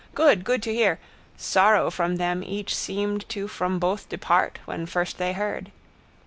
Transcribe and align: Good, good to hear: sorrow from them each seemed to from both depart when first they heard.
Good, 0.15 0.43
good 0.43 0.63
to 0.63 0.73
hear: 0.73 0.97
sorrow 1.37 1.91
from 1.91 2.15
them 2.15 2.43
each 2.43 2.73
seemed 2.75 3.29
to 3.29 3.47
from 3.47 3.77
both 3.77 4.09
depart 4.09 4.57
when 4.65 4.87
first 4.87 5.19
they 5.19 5.33
heard. 5.33 5.69